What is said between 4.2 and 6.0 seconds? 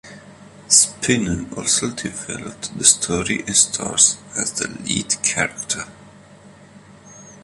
as the lead character.